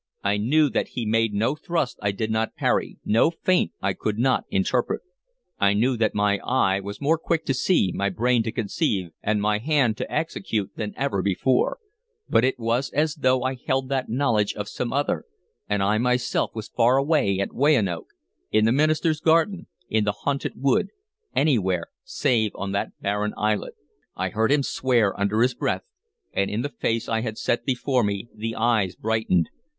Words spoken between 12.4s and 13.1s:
it was